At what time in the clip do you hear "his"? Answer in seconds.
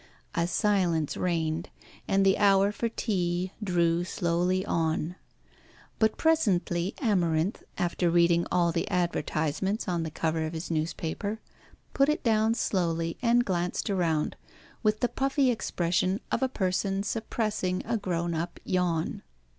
10.53-10.71